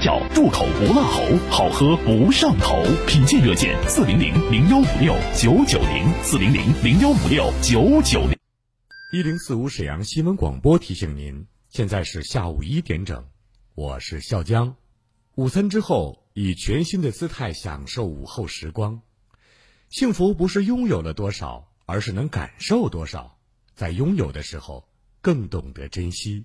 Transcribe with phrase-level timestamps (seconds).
[0.00, 2.82] 叫入口不辣喉，好喝不上头。
[3.06, 8.38] 品鉴热线：四零零零幺五六九九零，四零零零幺五六九九零。
[9.12, 13.24] 一零四五沈阳新闻广播提醒您，现在是下午一点整，
[13.74, 14.76] 我是笑江。
[15.34, 19.00] 午餐之后，以全新的姿态享受午后时光。
[19.90, 23.36] 幸福不是拥有了多少，而是能感受多少。
[23.74, 24.88] 在拥有的时候，
[25.20, 26.44] 更懂得珍惜。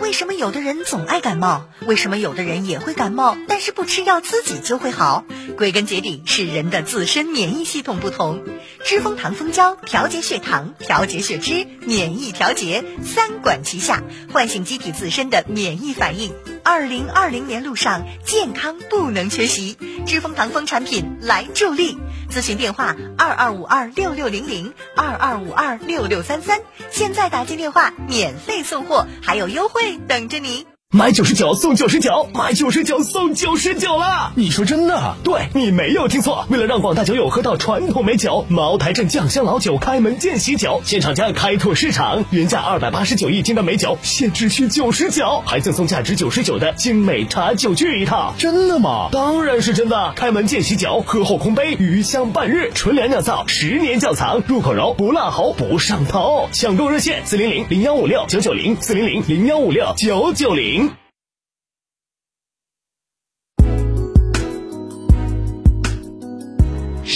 [0.00, 1.68] 为什么有的人总爱感冒？
[1.86, 5.26] 为什么有的人也会感冒，但是不吃药自己就会好？
[5.58, 8.42] 归根结底是人的自身免疫系统不同。
[8.86, 16.32] 知蜂糖蜂胶调节血糖、调节血脂、免疫调节三管齐下，唤醒机体自身的免疫反应。
[16.64, 21.98] 二零二零年路上，健康不能缺席，知蜂堂蜂产品来助力。
[22.30, 26.60] 咨询电话：二二五二六六零零二二五二六六三三。
[26.90, 30.71] 现在打进电话，免费送货，还有优惠等着您。
[30.94, 34.30] 买九十九送九十九，买九十九送九十九了！
[34.36, 35.16] 你说真的？
[35.24, 36.44] 对你没有听错。
[36.50, 48.34] 为了让广大酒友喝到传统美酒，茅台镇酱香老酒开门见喜酒，现厂家开拓市场，原价二百八十九一斤的美酒，现只需九十九，还赠送价值九十九的精美茶酒具一套。
[48.36, 49.08] 真的吗？
[49.12, 50.12] 当然是真的。
[50.14, 56.50] 开门见喜酒，喝后空杯，余香半日，纯粮酿造，十年窖藏，入口柔，不辣喉，不上头。
[56.52, 60.81] 抢购热线：四零零零幺五六九九零，四零零零幺五六九九零。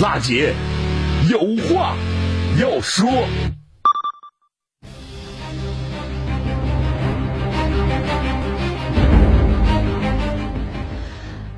[0.00, 0.54] 娜姐
[1.30, 1.38] 有
[1.68, 1.94] 话
[2.58, 3.10] 要说。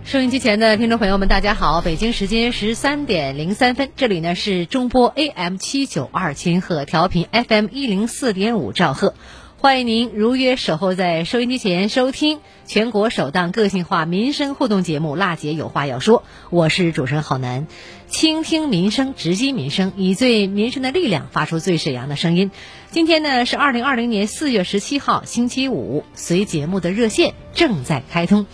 [0.05, 1.81] 收音机前的听众朋友们，大家好！
[1.81, 9.15] 北京时间十三点零三分，这里呢是中波 AM 七九二千赫，调频 FM 一零四点五兆赫，
[9.65, 16.19] 欢迎您如约守候在收音机前收听全国首档个性化民生互动节目《辣姐有话要说》，
[16.51, 17.67] 我是主持人郝楠，
[18.07, 22.51] 倾听民生，直击民生，以最民生的力量发出最沈阳的声音。
[22.91, 28.45] 今天呢是二零二零年四月十七号，星期五，随节目的热线正在开通。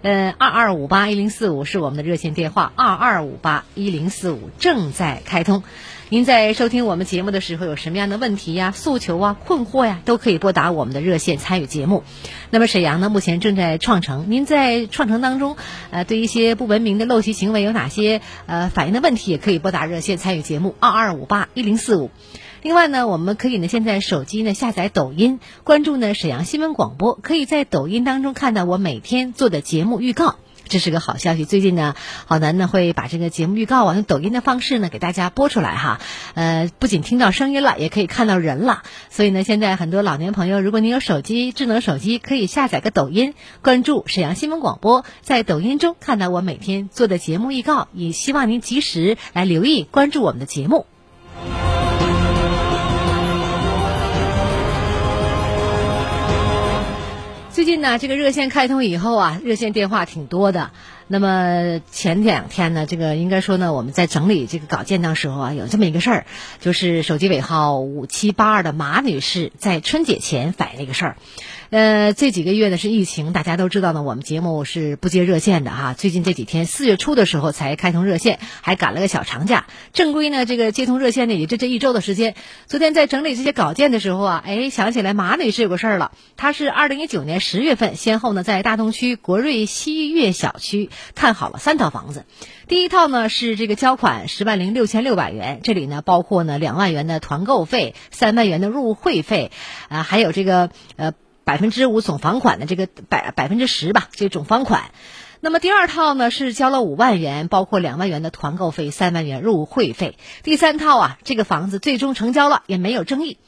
[0.00, 5.62] 呃，二二五八一零四五是我们的热线电话，二二五八一零四五正在开通。
[6.08, 12.04] 您在收听我们节目的时候，有什么样的问题呀、诉求啊、困惑呀，都可以拨打我们的热线参与节目。
[12.50, 15.56] 那么沈阳呢，目前正在创城，您在创城当中，
[15.90, 22.12] 呃，对一些不文明的陋习行为有哪些呃反映的问题，也可以拨打热线参与节目，二二五八一零四五。
[22.62, 30.36] 另外呢，我们可以呢，现在手机呢下载抖音，关注呢沈阳新闻广播，可以在抖音当中看到我每天做的节目预告。
[30.68, 31.44] 这是个好消息。
[31.44, 31.94] 最近呢，
[32.26, 36.00] 郝楠呢会把这个节目预告啊用抖音的方式呢给大家播出来哈。
[36.34, 38.82] 呃，不仅听到声音了，也可以看到人了。
[39.10, 47.88] 所以呢，现在很多老年朋友，如果您有手机智能手机，可以下载个抖音，关注沈阳新闻广播，在抖音中看到我每天做的节目预告。
[47.92, 50.86] 也希望您及时来留意关注我们的节目。
[57.56, 60.72] 最近呢，这个热线开通以后啊，热线电话挺多的。
[61.06, 66.26] 那么前两天呢，这个应该说呢，我们在整理这个稿件的时候啊，有这么一个事儿，
[66.60, 71.16] 就是手机尾号五七八二的马女士在春节前反映了一个事儿。
[71.70, 75.94] 呃，这几个月呢是疫情，大家都知道呢，我们节目是不接热线的哈。
[75.94, 79.66] 最近这几天四月初的时候才开通热线，还赶了个小长假。
[79.92, 82.36] 正规呢，这个接通热线呢也就这一周的时间。
[82.66, 86.12] 昨天在整理这些稿件的时候啊，哎，想起来马女士有个事儿了。
[86.36, 92.26] 她是二零一九年十月份，先后呢在大东区国瑞西悦小区看好了三套房子。
[92.68, 99.50] 第一套呢是这个交款十万零六千六百元，这里呢包括呢两万元的团购费、三万元的入会费，
[99.88, 101.12] 啊，还有这个呃。
[101.46, 104.90] 百分之五总房款的这个百百分之十吧，这总房款。
[105.40, 110.18] 那么第二套呢是交了五万元，包括两万元的团购费、三万元入会费。
[110.42, 113.38] 第三套啊，这个房子最终成交了，也没有争议。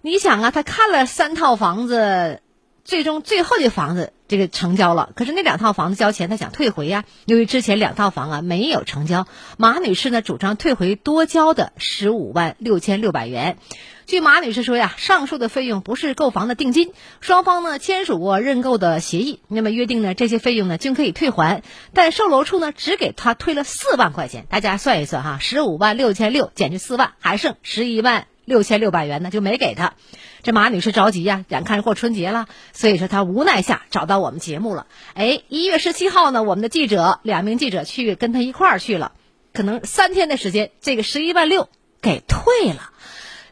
[0.00, 2.40] 你想啊，他看了三套房子。
[2.86, 7.04] 最终，最后的房子这个成交了，可是那两套房子交钱，他想退回呀。
[7.26, 9.26] 由于之前两套房啊没有成交，
[9.58, 13.58] 马女士呢主张退回多交的十五万六千六百元。
[14.06, 21.62] 据马女士说呀，上述的费用不是购房的定金，双方呢签署过认购的协议，那么约定呢这些费用呢均可以退还，
[21.92, 24.46] 但售楼处呢只给他退了四万块钱。
[24.48, 28.26] 大家算一算哈，十五万六千六减去四万，还剩十一万。
[28.44, 29.94] 六千六百元呢就没给他，
[30.42, 34.86] 这马女士着急呀，眼看过春节了，所以说她无奈下找到我们节目了。
[35.14, 39.12] 哎，一月十七号呢，我们的记者两名记者去跟她一块儿去了，
[39.52, 41.68] 可能三天的时间，这个十一万六
[42.02, 42.90] 给退了，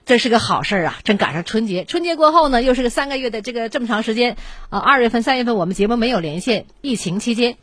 [0.04, 0.98] 这是个好事儿啊！
[1.04, 4.36] 正赶上春节，春节过后呢，又是个三个月的这个这么长时间
[4.68, 7.56] 啊，二月份、三月份我们节目没有连线，疫情期间，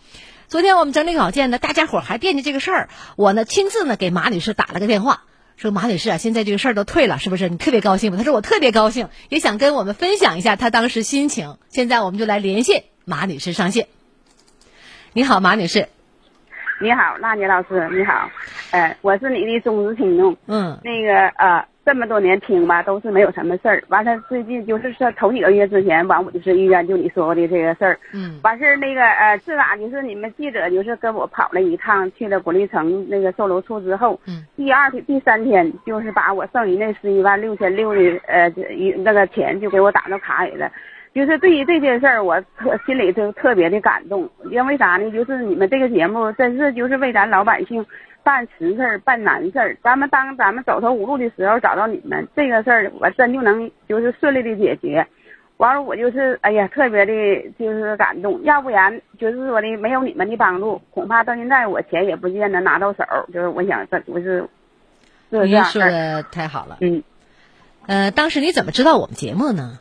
[0.48, 5.24] 昨天我们整理稿件呢，大家伙还惦记这个事儿，我呢亲自呢给马女士打了个电话。
[5.60, 7.50] 说马女士啊，现在这个事儿都退了，是不是？
[7.50, 8.18] 你特别高兴吗？
[8.18, 11.58] 他说我特别高兴，也想跟我们分享一下他当时心情。
[11.68, 13.88] 现在我们就来连线马女士上线。
[15.12, 15.90] 你好，马女士。
[16.80, 18.32] 你好，娜姐老师，你好。
[18.72, 20.38] 呃，我是你的忠实听众。
[20.48, 20.80] 嗯。
[20.82, 21.66] 那个呃。
[21.86, 23.84] 这么多年听吧，都是没有什么事儿。
[23.88, 28.00] 完了，最近就是说头几个月之前，完我就是遇见就你说的这个事儿。
[28.14, 28.40] 嗯。
[28.44, 34.46] 完事儿那个呃，自打就是你们记者就是跟我跑了一趟，去了国立城那个售楼处之后，嗯。
[34.56, 40.72] 第二天、第三天，就是把我剩余那十一万六千六的呃一那个钱就给我打到卡里了。
[41.12, 45.10] 就是对于这件事儿，我特心里就特别的感动，因为啥呢？
[45.10, 47.84] 就是你们这个节目真是就是为咱老百姓。
[48.30, 49.76] 办实事儿，办难事儿。
[49.82, 55.08] 咱们当咱们走投无路的时候，找到你们这个事儿，我真就能就是顺利的解决。
[55.58, 57.12] 完了，我就是哎呀，特别的
[57.58, 58.40] 就是感动。
[58.44, 63.04] 要不然就是说的没有你们的帮助，恐怕到现在我钱也不见得拿到手。
[63.34, 64.48] 就是我想，这不是
[65.32, 66.78] 您说的太好了。
[66.82, 67.02] 嗯，
[67.88, 69.80] 呃，当时你怎么知道我们节目呢？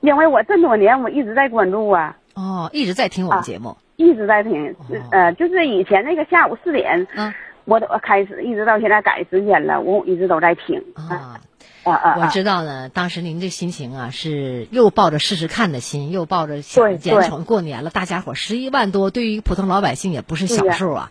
[0.00, 2.18] 因为我这么多年我一直在关注啊。
[2.34, 3.78] 哦，一直在听我们节目。
[3.96, 4.74] 一直在听，
[5.12, 7.32] 呃，就是以前那个下午四点，嗯，
[7.64, 10.82] 我都开始，一直到现在改时间了，我一直都在听。
[10.94, 11.40] 啊
[11.84, 12.16] 啊啊！
[12.18, 17.44] 我知道呢，当时您这心情啊，是又抱着试试看的心，又抱着想捡宠。
[17.44, 21.10] 过年了，大家伙十一万多，对于普通老百姓也不是小数啊。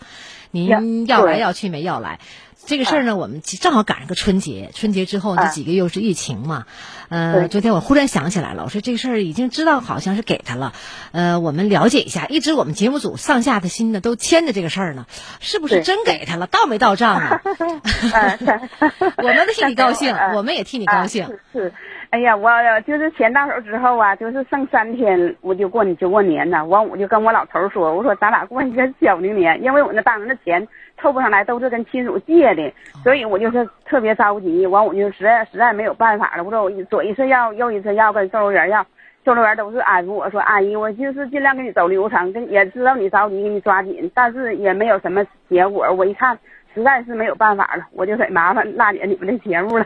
[0.50, 2.20] 您要来要去没要来。
[2.66, 6.66] 这个事儿呢，我们正好赶上个春节，春节之后这几个又是疫情嘛，
[7.10, 10.74] 呃，昨天我忽然想起来了，我说这个事儿已经知道好像是给他了，
[11.12, 15.06] 呃，我们了解一下，一直我们节目组上下的心呢都牵着这个事儿呢，
[15.42, 16.48] 是不是真给他了？
[16.48, 17.42] 到没到账啊？
[19.18, 21.28] 我们替你高兴， 我们也替你高兴。
[21.52, 21.74] 是，
[22.14, 22.48] 哎呀，我
[22.82, 30.68] 就是钱到手之后啊，就是剩三天我就过你就过年了，完我就跟我老头说，我说咱俩过一个小的年，因为我那当时那钱。
[31.02, 32.72] 凑不上来都是跟亲属借的，
[33.04, 34.66] 所以我就是特别着急。
[34.68, 38.86] 完我就实在实在没有办法了，我说我左一次要右一次要跟售楼员要，
[39.26, 45.92] 售楼员都是安抚我说阿姨，我就是尽量给你走流程，跟也知道你着急，给你抓紧，但是也没有什么结果。
[45.92, 46.38] 我一看
[46.74, 49.86] 实在是没有办法了，我就得麻烦娜姐你们的节目了，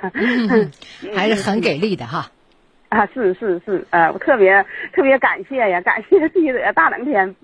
[1.16, 2.32] 还是很给力的哈。
[2.90, 7.36] 啊，是是是，呃，我特别特别感谢呀，感谢记者大冷天。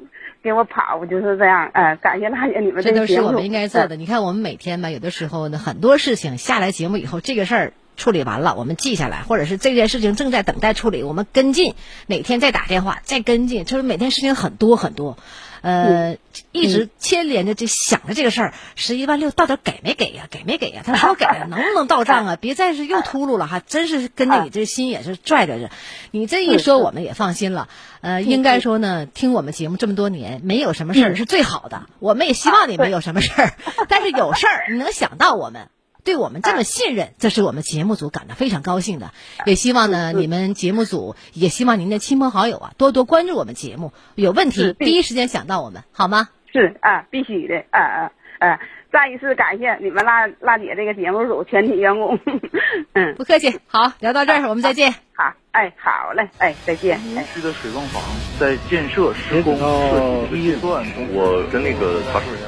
[0.41, 1.71] 给我跑，就是这样。
[1.73, 3.95] 呃，感谢大姐你们这都是我们应该做的。
[3.95, 7.73] 你看，我们每天吧，有的时候呢，很多事情下来节目以后，这个事儿。
[7.95, 11.75] 处理完了，我们记下来，或者是这件事情正在等待处理，我们跟进，
[12.07, 15.15] 哪天再打电话再跟进，就是每天事情很多很多。
[15.63, 16.17] 呃，
[16.51, 20.27] 一直牵连着这想着这个事儿，十一万六到底给没给呀？
[20.29, 20.83] 给没给呀？
[20.85, 22.35] 他说给了， 能不能到账啊？
[22.41, 23.61] 别再是又秃噜了哈！
[23.65, 25.71] 真是跟着你这心也是拽着着。
[26.11, 27.69] 你这一说，我们也放心了。
[28.01, 31.83] 呃，应该说呢，听我们节目这么多年，没有什么事儿是最好的。
[31.99, 33.53] 我们也希望你没有什么事儿，
[33.87, 35.69] 但是有事儿你能想到我们。
[36.03, 39.11] 对我们这么信任，这是我们节目组感到非常高兴的。
[39.45, 46.29] 也希望呢，你们节目组也希望您的亲朋好友啊，多多关注我们节目，有问题第一时间想到我们，好吗？
[46.51, 48.59] 是啊，必须的，啊啊啊！
[48.91, 52.19] 再一次感谢你们辣辣姐这个节目组全体员工。
[52.93, 53.59] 嗯，不客气。
[53.65, 54.91] 好，聊到这儿，我们再见。
[55.15, 56.99] 好，哎，好嘞，哎，再见。
[56.99, 58.03] 无锡的水泵房
[58.39, 62.41] 在建设施工设计预算中，我跟那个查收人。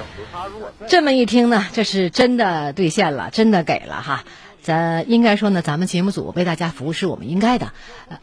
[0.87, 4.23] 这么一听呢，这是真的兑现了，真的给了哈。
[4.61, 7.71] 咱应该说呢，咱们节目组为大家服务是我们应该的。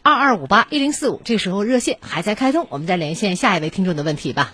[0.03, 4.53] 二二五八一零四五，这时候热线还在开通，我们再连线下一位听众的问题吧。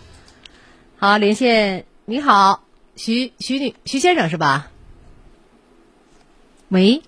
[0.98, 2.62] 好，连线，你好。
[2.96, 4.66] 徐徐女徐先生是吧？
[6.68, 7.00] 喂，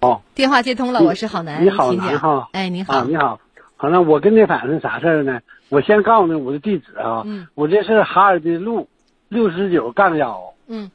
[0.00, 3.40] 哦，电话接通了，我是郝楠，你好，你好，哎，你好，你好，
[3.76, 5.40] 好，那我跟你反映啥事儿呢？
[5.68, 8.88] 我先告诉你我的地址啊，嗯，我这是哈尔滨路
[9.28, 10.90] 六十九杠幺，嗯，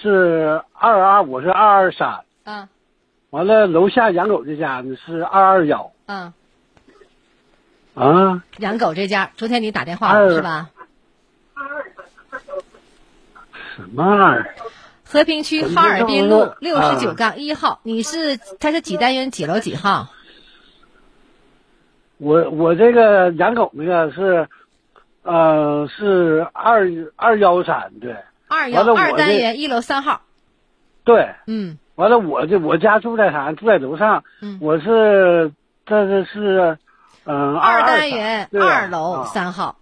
[0.00, 2.68] 是二二，我是二二三，嗯，
[3.30, 6.32] 完了楼下养狗这家呢是二二幺，嗯，
[7.94, 10.70] 啊，养狗这家，昨天你打电话了是吧？
[13.76, 14.54] 什么玩意儿？
[15.04, 20.08] 和平区哈尔滨路六十九杠一号，你是他是几单元几楼几号？
[22.18, 24.48] 我我这个养狗那个是，
[25.22, 28.16] 呃，是二二幺三对。
[28.48, 30.20] 二幺二单元一楼三号。
[31.04, 31.28] 对。
[31.46, 31.78] 嗯。
[31.96, 33.52] 完了，我这我家住在啥？
[33.52, 34.24] 住在楼上。
[34.40, 34.58] 嗯。
[34.60, 35.52] 我是
[35.86, 36.78] 这这是，
[37.24, 39.76] 嗯，二单元二楼三号。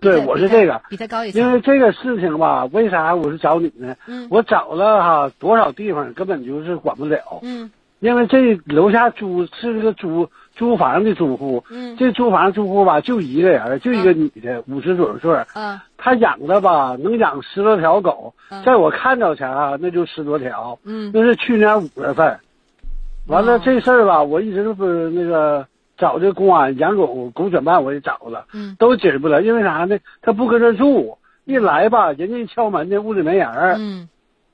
[0.00, 3.96] 对，我是这个，比他高一因为这个事情吧，为啥我是找你呢？
[4.06, 7.40] 嗯，我找了哈多少地方，根本就是管不了。
[7.42, 11.64] 嗯，因为这楼下租是个租租房的租户。
[11.70, 15.32] 嗯，这租房租户吧，就一个人，就一个女的，五十左右岁。
[15.54, 18.34] 嗯，她养的吧，能养十多条狗，
[18.66, 20.78] 在我看着前啊，那就十多条。
[20.84, 22.38] 嗯，那是去年五月份，
[23.28, 25.66] 完了这事儿吧，我一直都不那个。
[25.98, 29.98] 找这公安养狗狗犬办，我也找了，嗯，都解释不了，因为啥呢？
[30.22, 33.48] 他不搁这住，一来吧，人家一敲门呢，屋里没人
[33.80, 34.08] 嗯，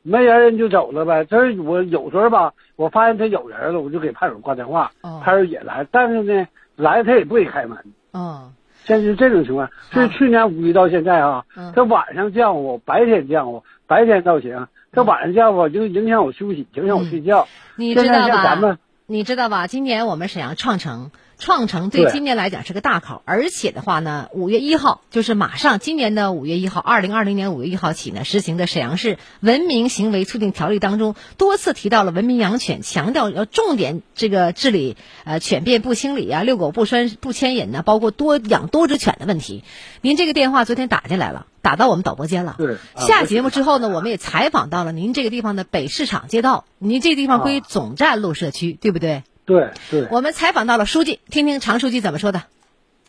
[0.06, 1.24] 没人人就走了呗。
[1.24, 4.92] 这我有时候吧，我发现他有人了，我就给派出所挂电话，
[5.22, 6.46] 派出所也来，但是呢，
[6.76, 7.78] 来他也不给开门，
[8.12, 8.52] 哦，
[8.84, 9.70] 现在是这种情况。
[9.90, 17.48] 是去年五一到现在啊，他晚上叫我，白天叫我，白天倒行，他晚上叫我就影响我休息，影响我睡觉。
[17.76, 18.78] 你知道吧？
[19.06, 19.66] 你知道吧？
[19.66, 21.10] 今年我们沈阳创城。
[21.38, 39.64] 创城对今年来讲是个大考，而且的话呢，五月一号就是马上今年的五月一号，二零二零年五月一号起呢，实行的沈阳市文明行为促进条例当中多次提到了文明养犬，强调要重点这个治理呃犬便不清理啊、遛狗不拴不牵引呢，包括多养多只犬的问题。
[40.00, 42.54] 您这个电话昨天打进来了，打到我们导播间了。
[42.58, 42.76] 对。
[42.96, 49.24] 下节目之后呢，我们也采访到了您这个地方的北市场街道，您这地方归总站路社区，对不对？
[49.46, 52.42] 对对，我们采访到了书记，听听常书记怎么说的。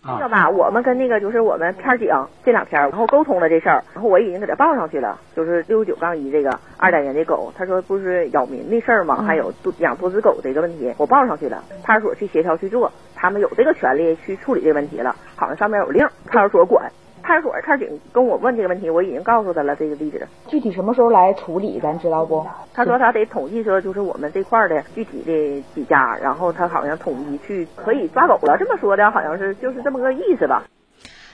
[0.08, 2.08] 这个吧，我们跟那个就是我们片警
[2.44, 9.24] 这两天，然后沟通了这事儿，然后我已经给他报上去了，就是六十九杠一这个二单元的狗，他说不是扰民的事儿吗？
[9.25, 16.92] 还有多养多只狗这个问题，我报上去了，派出所去协调去做，他们有这个权利去处理这个问题了，好像上面有令，派出所管。
[17.25, 20.27] 派出所特警跟我问这个问题，我已经告诉他了这个地址。
[20.48, 22.46] 具体什么时候来处理，咱知道不？
[22.74, 30.63] 他说他得统计说，就是我们这块的具体的几家，然后他好像统一去可以抓走了，这么说的，好像是就是这么个意思吧。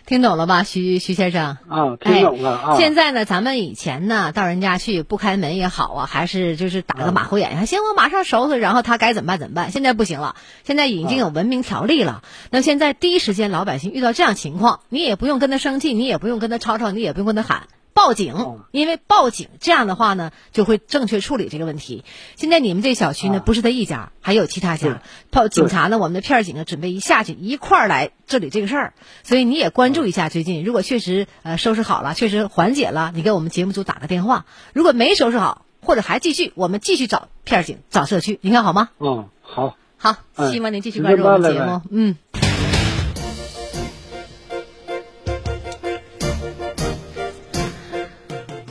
[0.05, 1.57] 听懂了吧，徐徐先生？
[1.69, 2.77] 啊，听懂了啊。
[2.77, 9.71] 现在呢，咱们以前呢，到人家去不开门也好啊，还是就是打个马虎眼，行，我马上收拾，然后他该怎么办怎么办？
[9.71, 12.23] 现在不行了，现在已经有文明条例了。
[12.49, 17.63] 那现在第一时间，老百姓遇到这样情况，你也不用跟他生气，你也不用跟他吵吵，你也不用跟他喊。
[17.93, 18.35] 报警，
[18.71, 22.03] 因为报警这样的话呢，就会正确处理这个问题。
[22.35, 25.01] 现在你们这小区呢，不是他一家，还有其他家。
[25.29, 28.93] 报警察呢，我们的片儿警呢，准备一下去一块儿来治理这个事儿。
[29.23, 34.45] 所以你也关注一下，最近如果确实呃收拾好了，确实缓解了，你给我们节目组打个电话。
[34.73, 38.89] 如果没收拾好，或者还继续，我们继续找片儿警，找社区，您看好吗？
[38.99, 39.77] 嗯，好。
[40.03, 40.17] 好，
[40.49, 41.81] 希望您继续关注我们节目。
[41.91, 42.15] 嗯。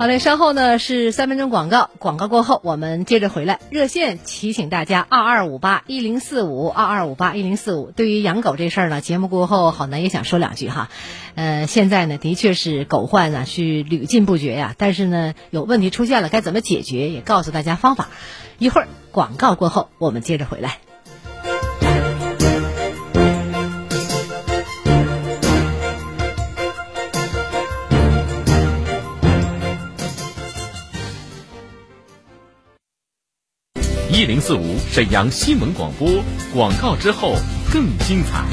[0.01, 3.61] 好嘞，稍后呢是三分钟广告，广告过后我们接着回来。
[3.69, 7.91] 热线提醒大家：二二五八一零四五，二二五八一零四五。
[7.91, 10.89] 对于养狗这事儿呢，节目过后好男也想说两句哈。
[11.35, 18.09] 呃，现在呢的确是狗患呢是屡禁不绝呀，但是呢有问题出现了该怎么解决，也告诉大家方法。
[18.59, 20.79] 一会儿广告过后我们接着回来。
[34.21, 36.23] 一零四五沈阳新闻广播
[36.53, 37.37] 广告之后
[37.73, 38.45] 更精彩。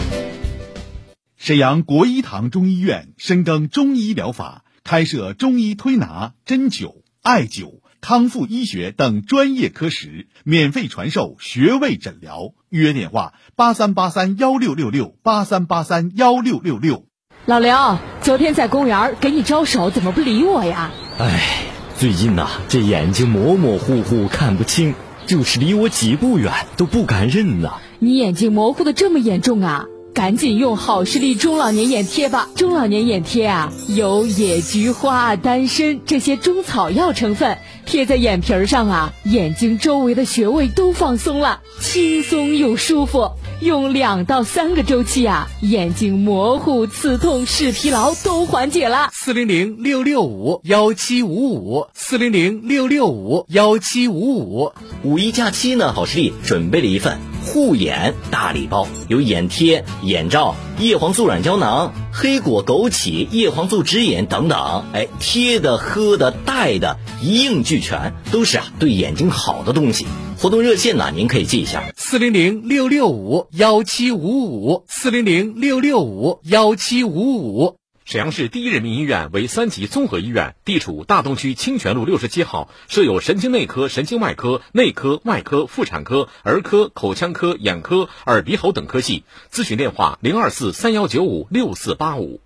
[1.35, 12.53] 沈阳国医堂中医院深耕中医疗法，开设中医推拿、针灸、艾灸、康复医学等专业科室，免费传授穴位诊疗。
[12.69, 17.07] 预约电话：八三八三幺六六六八三八三幺六六六。
[17.45, 20.91] 老刘，昨天在公园给你招手，怎么不理我呀？
[21.19, 21.65] 哎，
[21.97, 24.95] 最近呐，这眼睛模模糊糊，看不清。
[25.27, 27.73] 就是离我几步远都不敢认呐！
[27.99, 29.85] 你眼睛模糊的这么严重啊？
[30.13, 32.49] 赶紧用好视力中老年眼贴吧！
[32.55, 37.57] 中老年眼贴啊，有野菊花、丹参这些中草药成分，
[37.87, 43.31] 贴在眼皮上啊，眼睛周围的穴位都放松了，轻松又舒服。
[43.61, 49.09] 用两到三个周期啊，眼睛模糊、刺痛、视疲劳都缓解了。
[49.13, 54.73] 四零零六六五幺七五五，四零零六六五幺七五五。
[55.03, 64.85] 五一假期呢，好视力准备了一份护眼大礼包，有眼贴、眼罩、叶黄素软胶囊、黑果枸杞、叶黄素脂眼等等。
[64.91, 70.07] 哎，贴的、喝的、戴的，一应俱全，都是啊对眼睛好的东西。
[70.39, 77.75] 活动热线呢，您可以记一下：四零零六六五幺七五五，四零零六六五幺七五五。
[78.07, 89.25] 沈阳市第一人民医院为三级综合医院，地处大东区清泉路六十七号，设有神经内科、神经外科、内科、外科、妇产科、儿科、口腔科、眼科、耳鼻喉等科系。
[89.51, 92.39] 咨询电话：零二四三幺九五六四八五。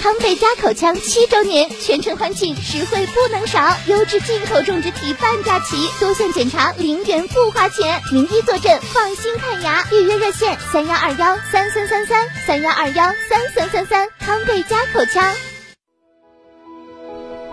[0.00, 9.84] 康贝佳口腔七周年，全程欢庆，实惠不能少，优质进口种植体半价起，多项检查零元不花钱，名医坐镇，放心看牙。
[9.92, 14.08] 预约热线：三幺二幺三三三三三幺二幺三三三三。
[14.20, 15.34] 康贝佳口腔。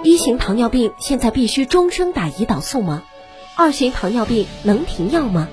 [0.04, 3.04] 一型糖尿病现在必须终生打胰岛素吗？
[3.58, 5.50] 二型糖尿病能停药吗？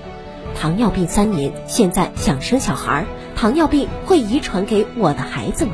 [0.57, 3.05] 糖尿病三年，现在想生小孩，
[3.35, 5.73] 糖尿病会遗传给我的孩子吗？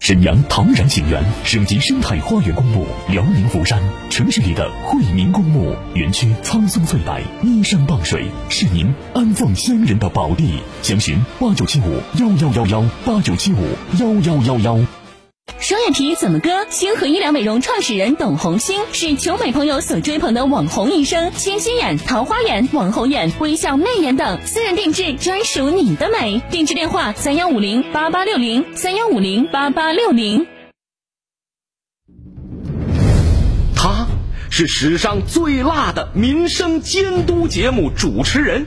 [0.00, 10.58] 沈阳唐然景园省级生态花园公墓，辽宁福山城市里的惠民公墓，园区苍松翠柏，依山傍水，是您安放先人的宝地。
[10.80, 13.58] 详询八九七五幺幺幺幺八九七五
[13.98, 14.99] 幺幺幺幺。
[15.70, 16.66] 双眼皮怎么割？
[16.68, 26.42] 星河医疗美容创始人董红星是求美朋友所追捧的网红医生，清晰眼、桃花眼、网红眼、微笑媚眼等，私人定制，专属你的美。
[26.50, 30.48] 定制电话：三幺五零八八六零三幺五零八八六零。
[33.76, 34.08] 他
[34.50, 38.66] 是史上最辣的民生监督节目主持人。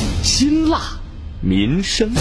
[0.23, 0.77] 辛辣
[1.41, 2.11] 民生。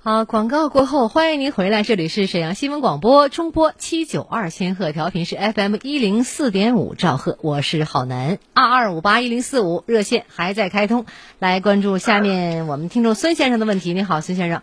[0.00, 11.06] 好，广告过后，欢迎您回来，这里是沈阳新闻广播中波七九二千赫调频是 FM 一零四点五兆赫，我是郝楠，二二五八一零四五热线还在开通，
[11.38, 13.94] 来关注下面我们听众孙先生的问题。
[13.94, 14.60] 你好，孙先生。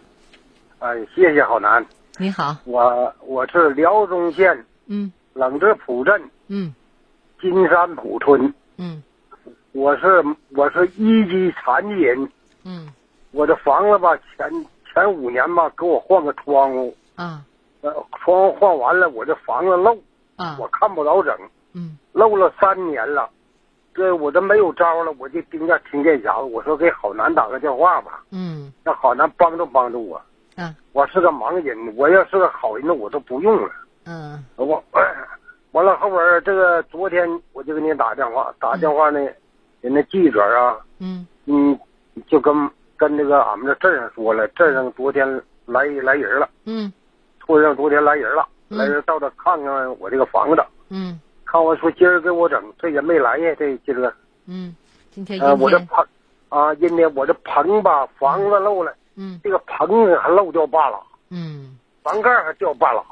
[0.79, 1.85] 哎，谢谢郝楠。
[2.17, 6.75] 你好，我我是辽中县嗯冷泽浦镇嗯
[7.41, 9.01] 金山浦村，嗯
[9.75, 10.23] 我是
[10.55, 12.17] 我是一级残疾人，
[12.63, 12.87] 嗯。
[13.31, 14.49] 我这房子吧前
[14.85, 17.43] 前五年吧给我换个窗户，啊。
[17.81, 19.93] 呃窗户换完了我这房子漏，
[20.37, 20.55] 啊。
[20.57, 21.35] 我看不着整，
[21.73, 21.97] 嗯。
[22.13, 23.29] 漏了三年了，
[23.93, 28.71] 这我这没有招了，我就盯着听见匣子，我说给好男打个电话吧，嗯。
[28.81, 30.15] 让好男帮助帮助我。
[30.55, 30.73] 啊。
[30.93, 33.69] 我是个盲人，我要是个好人，我都不用了。
[34.05, 34.41] 嗯。
[34.55, 34.81] 我
[35.73, 39.19] 完了后边这个昨天我就给你打电话，打电话呢，
[39.85, 41.27] 人家记者啊，嗯。
[41.45, 41.79] 嗯，
[42.25, 42.51] 就跟
[42.97, 45.27] 跟那个俺们这镇上说了，镇上昨天
[45.67, 46.91] 来来人了，嗯。
[47.45, 48.79] 村上昨天来人了，嗯。
[48.79, 51.19] 来人到这看看我这个房子，嗯。
[51.45, 54.11] 看我说今儿给我整，这也没来呀，这今儿
[54.47, 54.75] 嗯，
[55.11, 56.03] 今天呃，我这棚
[56.49, 59.39] 啊，今天我这棚吧房子漏了，嗯。
[59.43, 61.77] 这个棚还漏掉半拉，嗯。
[62.01, 63.03] 房盖还掉半拉。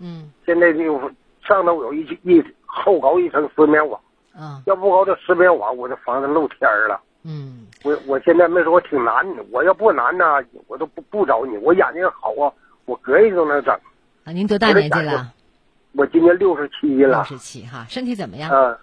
[0.00, 0.32] 嗯。
[0.44, 1.00] 现在就
[1.46, 4.00] 上头有一一厚高一层丝棉网，
[4.36, 7.00] 啊要不高这石棉网，我这房子露天儿了。
[7.24, 10.24] 嗯我我现在没说我挺难的，我要不难呢，
[10.68, 11.56] 我都不不找你。
[11.58, 12.52] 我眼睛好啊，
[12.84, 13.74] 我隔一都能整。
[14.24, 15.32] 啊，您多大年纪了？
[15.92, 18.50] 我今年六十七了六了，十七哈，身体怎么样？
[18.52, 18.76] 嗯、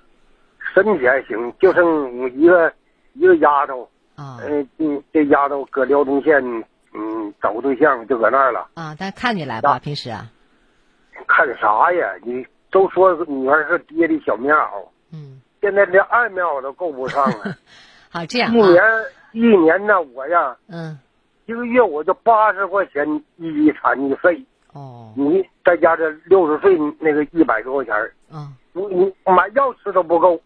[0.74, 2.74] 身体还行，就剩一个
[3.14, 6.44] 一个丫头，啊嗯嗯，这丫头搁辽东县，
[6.94, 8.68] 嗯，找个对象就搁那儿了。
[8.74, 10.26] 啊，但看你来吧，平时啊，
[11.28, 12.14] 看啥呀？
[12.24, 17.58] 你都说女儿是爹的小棉袄，嗯，现在连二秒我都够不上了。
[18.12, 18.90] 好这样一年啊，
[19.32, 21.00] 一年呢，我呀，嗯
[21.46, 23.06] 一个月我就八十块钱
[23.38, 30.42] 一级残疾费，哦，你再加这六十岁那个一百多块钱儿，嗯，你你买药吃都不够。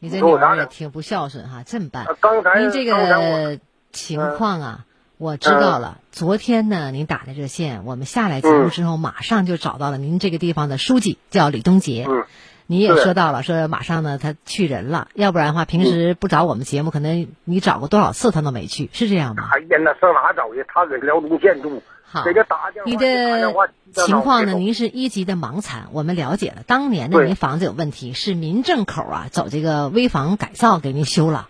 [0.00, 2.16] 你这女儿也挺不孝顺哈，这么办啊？
[2.20, 3.58] 刚才您这个
[3.90, 4.84] 情况啊，
[5.16, 5.98] 我知道了。
[6.10, 12.04] 昨天呢，您打的热线，我们下来节目之后，马上就找到了您这个地方的书记，叫李东杰。
[12.06, 12.26] 嗯，
[12.66, 19.50] 你也说到了，说马上呢他去人了，要不然的话，平时不找我们节目，可能你找过多少次他都没去，是这样吗？
[19.52, 20.64] 哎呀，那上哪找去？
[20.66, 22.24] 他搁辽东县住，好
[22.86, 23.52] 你的
[23.92, 24.54] 情况呢？
[24.54, 26.62] 您是一级的盲残，我们了解了。
[26.66, 31.48] 当年呢，您房子有问题，是民政口啊走这个危房改造给您修了，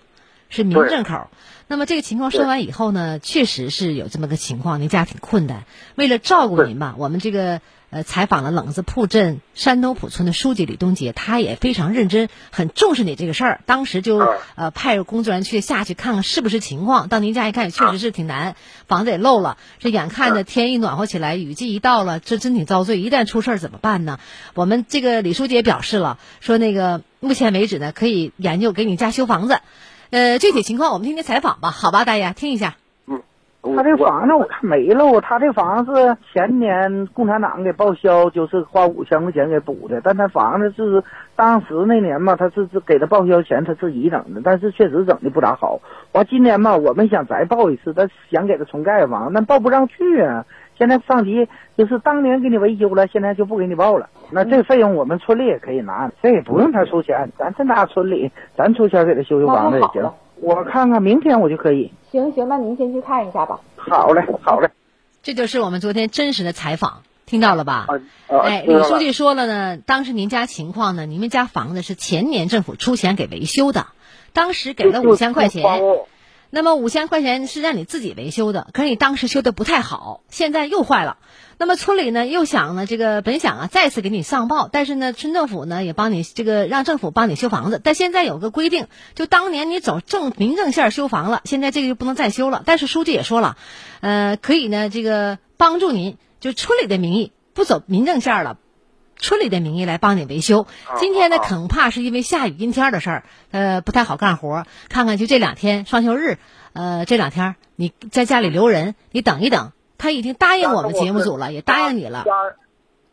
[0.49, 1.29] 是民政口。
[1.67, 5.65] 那么这个情况说完以后呢，确实是有这么个情况，您家挺困难。
[5.95, 7.61] 为了照顾您吧，我们这个
[7.95, 13.61] 呃采访了冷子铺镇山东铺村的书记李东杰，他也非常认真，很重视你这个事儿。
[13.67, 14.19] 当时就
[14.57, 17.09] 呃派工作人员去下去看看是不是情况。
[17.09, 18.57] 到您家一看，确实是挺难，
[18.89, 19.59] 房子也漏了。
[19.79, 22.99] 这眼看着天一暖和起来，雨季一到了，这真挺遭罪。
[22.99, 24.19] 一旦出事儿怎么办呢？
[24.55, 29.61] 我们这个李书记也表示了，说那个目前为止呢，可以研究给你家修房子。
[30.11, 32.75] 呃，具体情况我们听听采访吧，好吧，大爷听一下。
[33.75, 41.03] 他这房子我看没漏，他这房子前年共产党给报销，就是花五千块钱给补的，但他房子是
[41.35, 45.81] 当时那年嘛，他是是给他报销钱，他自己整的，但是确实整的不咋好。
[46.13, 50.45] 完今年嘛，我们想再报一次，但想给他重盖房，那报不上去啊。
[50.77, 54.09] 现在上级就是当年给你维修了，现在就不给你报了。
[54.31, 60.11] 那这费用我们村里也可以拿，这也不用他出钱，咱这大村里，咱出钱给他修修房子也行。
[60.41, 61.93] 我看看明天我就可以。
[62.11, 63.61] 行行，那您先去看一下吧。
[63.77, 64.71] 好嘞，好嘞。
[65.23, 67.87] 这就是我们昨天真实的采访，听到了吧？
[68.29, 73.87] 啊哎，李书记说了呢，当时您家情况呢，你们家房子是前年政府出钱给维修的，
[74.33, 75.65] 当时给了五千块钱。
[76.55, 81.17] 那么五千块钱是让你自己维修的，可是你当时修的不太好，现在又坏了。
[81.59, 88.87] 那么村里呢又想呢，这个本想啊再次给你上报，但是呢村政府呢也帮你这个让政府帮你修房子，但现在有个规定，
[89.17, 92.63] 就当年你走正民政线修房了，现在这个就不能再修了。
[92.65, 93.57] 但是书记也说了，
[94.01, 98.59] 呃，可以呢这个帮助您，就村里的名义不走民政线了。
[99.17, 100.67] 村里的名义来帮你维修。
[100.97, 104.67] 今天呢，恐怕是因为下雨阴天的事儿，呃，不太好干活。
[104.89, 106.39] 看看就这两天双休日，
[106.73, 109.73] 呃，这两天你在家里留人，你等一等。
[109.97, 112.25] 他已经答应我们节目组了，也答应你了。
[112.25, 112.33] 家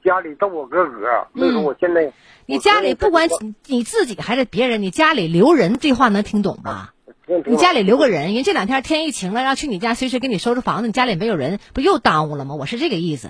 [0.04, 2.12] 家里都我哥哥，所以说我现在
[2.46, 6.94] 你家里不管你你自己还是别人，你家里留人这话能听懂吧？
[7.46, 12.56] 你家里留个人，因为这两天天一晴了，要去你家随时给你收拾房子，你家里没有人，不又耽误了吗？
[12.56, 13.30] 我是这个意思。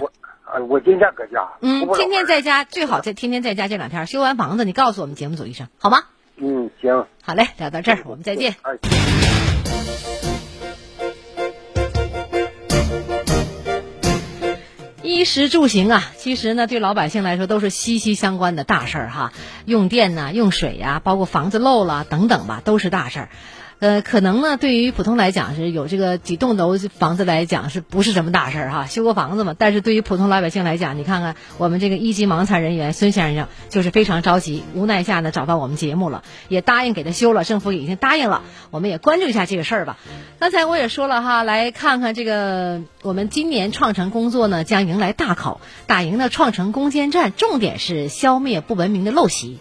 [0.51, 1.47] 啊，我今天搁家。
[1.61, 6.03] 嗯，天天在家，最好在天天在家这两天修完房子，你告诉我们节目组一声，好吗？
[6.35, 7.05] 嗯，行。
[7.23, 8.55] 好嘞，聊到这儿，我们再见。
[8.61, 8.77] 哎。
[15.03, 19.31] 衣食住行啊，其实呢，对老百姓来说都是息息相关的大事儿哈。
[19.65, 23.29] 用电呐、用水呀、包括房子漏了等等吧，都是大事儿。
[23.81, 28.85] 呃，可能呢，对于普通来讲是有这个几栋楼房子来讲，是不是什么大事儿哈？
[28.85, 29.55] 修个房子嘛。
[29.57, 39.97] 但是对于普通老百姓来讲，你看看我们这个一级盲残人员孙先生就是非常着急，无奈下呢找到我们节目了，也答应给他修了，政府已经答应了，我们也关注一下这个事儿吧。
[40.37, 49.57] 刚才我也说了哈，来看看这个我们今年创城工作呢将迎来大考，打赢了创城攻坚战，重点是消灭不文明的陋习。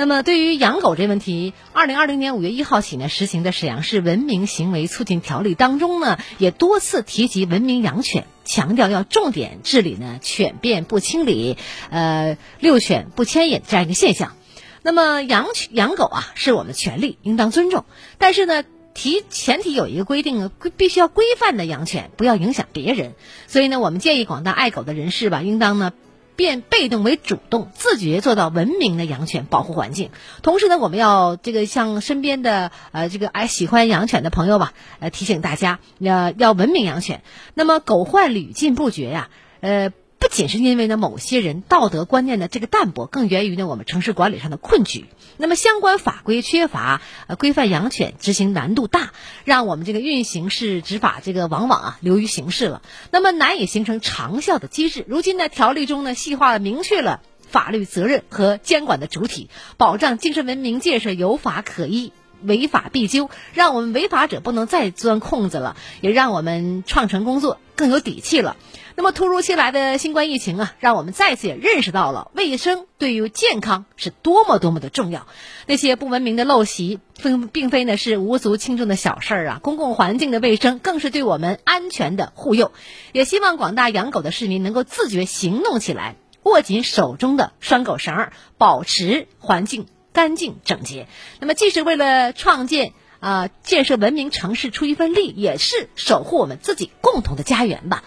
[0.00, 11.56] 那么，对于养狗这问题，二零二零年五月一号起呢，实行的沈阳市文明行为促进条例当中呢，也多次提及文明养犬，强调要重点治理呢犬便不清理，
[11.90, 14.36] 呃，遛犬不牵引这样一个现象。
[14.82, 17.84] 那么，养犬养狗啊，是我们的权利，应当尊重。
[18.18, 18.62] 但是呢，
[18.94, 23.14] 提前提有一个规定啊，必须要规范的养犬，不要影响别人。
[23.48, 25.92] 所以呢，我们建议广大爱狗的人士吧，应当呢。
[26.38, 30.10] 变被动为主动，自觉做到文明的养犬，保护环境。
[30.40, 37.22] 同时呢，我们要这个向身边的呃这个爱喜欢养犬的朋友吧，呃提醒大家要要文明养犬。
[37.54, 39.92] 那么狗患屡禁不绝呀，呃。
[40.30, 45.06] 仅是因为呢某些人道德观念的这个淡薄，更源于呢我们城市管理上的困局。
[45.36, 47.00] 那么相关法规缺乏，
[47.38, 49.12] 规范养犬执行难度大，
[49.44, 55.04] 让我们这个运行式执法这个往往啊流于形式了，那么难以形成长效的机制。
[55.08, 62.12] 如今呢条例中呢细化了明确了法律责任和监管的主体，保障精神文明建设有法可依。
[62.40, 68.56] 违法必究，让我们违法者不能再钻空子了，也让我们创城工作更有底气了。
[68.98, 75.28] 那么，突如其来的新冠疫情啊，让我们再次也认识到了卫生对于健康是多么多么的重要。
[75.66, 79.60] 那些不文明的陋习，并并非呢是无足轻重的小事儿啊。
[79.62, 82.72] 公共环境的卫生更是对我们安全的护佑。
[83.12, 89.86] 也希望广大养狗的市民能够自觉行动起来，握紧手中的拴狗绳儿，保持环境。
[90.12, 91.06] 干净整洁，
[91.38, 98.02] 那么既是为了创建啊建设文明城市出一份力，也是守护我们自己共同的家园吧。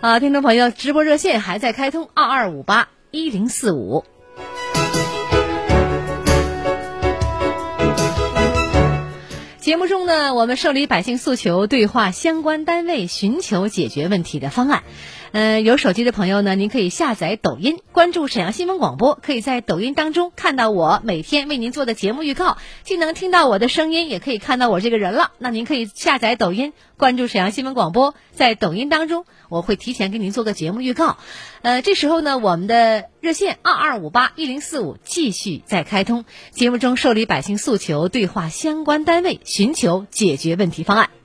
[0.00, 4.02] 啊，听众朋友，直播热线还在开通，二二五八一零四五。
[9.58, 14.84] 节目中呢，我们受理百姓诉求，对话相关单位，寻求解决问题的方案。
[15.32, 25.30] 嗯，有手机的朋友呢，您可以下载抖音，关注沈阳新闻广播，可以在抖音当中看到我每天为您做的节目预告，既能听到我的声音，也可以看到我这个人了。
[25.38, 31.16] 那您可以下载抖音，关注沈阳新闻广播，在抖音当中，我会提前给您做个节目预告。
[31.62, 41.19] 呃，这时候呢，我们的热线二二五八一零四五继续在开通，节目中受理百姓诉求，对话相关单位，寻求解决问题方案。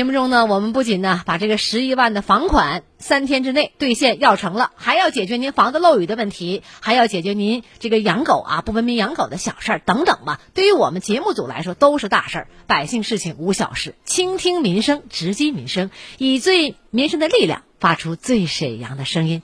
[0.00, 10.40] 节目中呢，我们不仅呢把这个十一万的房款三天之内兑现要成了，还要解决您房子漏雨的问题，还要解决您这个养狗啊不文明养狗的小事儿等等吧。
[10.54, 19.42] 对于我们节目组来说都是大事儿，百姓事情无小事，倾听民生，直击民生，以最民生的力量发出最沈阳的声音。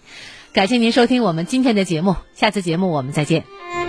[0.54, 3.85] 感谢您收听我们今天的节目，下次节目我们再见。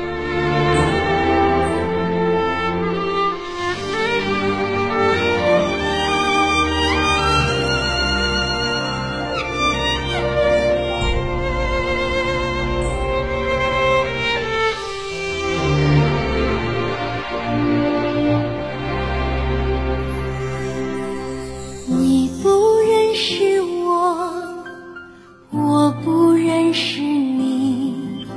[26.80, 28.28] 是你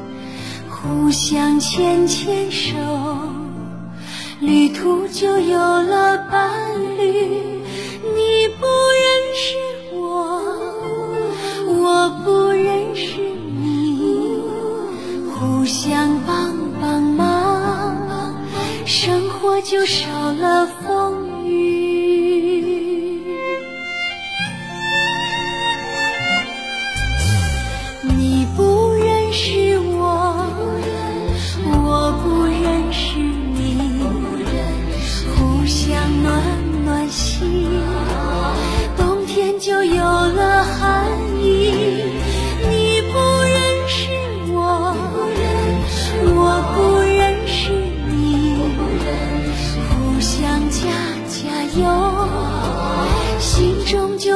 [0.66, 2.74] 互相牵牵手
[4.40, 6.50] 旅途就有了伴
[6.96, 7.60] 侣。
[8.16, 9.04] 你不认
[9.36, 9.58] 识
[9.92, 10.40] 我
[11.68, 13.20] 我不认识
[13.60, 14.40] 你
[15.34, 18.34] 互相帮帮忙
[18.86, 20.89] 生活就少了烦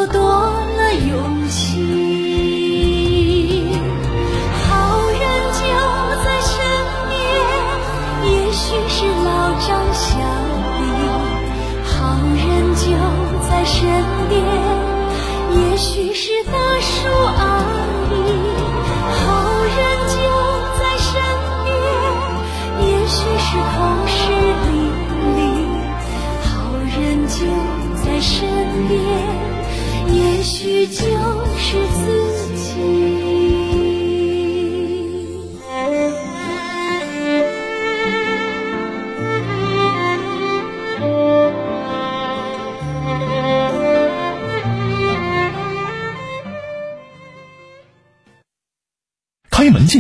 [0.09, 1.81] 多了勇气
[4.63, 4.69] 好
[5.11, 5.21] 人
[5.53, 5.63] 就
[6.25, 6.53] 在身
[7.09, 7.13] 边
[8.25, 9.29] 也许是老
[9.67, 10.19] 张小
[10.81, 10.83] 李
[11.85, 11.93] 好
[12.37, 12.85] 人就
[13.49, 13.81] 在身
[14.29, 14.33] 边
[15.57, 16.34] 也许是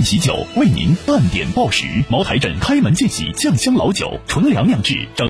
[0.04, 1.86] 喜酒为您半点报时。
[2.10, 5.08] 茅台镇开门见喜酱香老酒，纯粮酿制，